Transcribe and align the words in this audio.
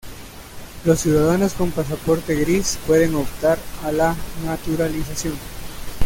Los 0.83 0.99
ciudadanos 1.01 1.53
con 1.53 1.69
pasaporte 1.69 2.33
gris 2.33 2.79
pueden 2.87 3.13
optar 3.13 3.59
a 3.83 3.91
la 3.91 4.15
naturalización. 4.43 5.35